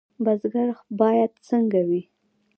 بزګر 0.23 0.69
باید 0.99 1.31
څنګه 1.47 1.81
وي؟ 1.87 2.01